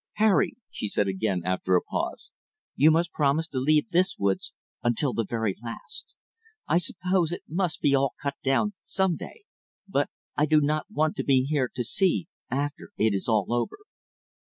[0.13, 2.31] "Harry," she said again, after a pause,
[2.75, 6.15] "you must promise to leave this woods until the very last.
[6.67, 9.43] I suppose it must all be cut down some day,
[9.87, 13.77] but I do not want to be here to see after it is all over."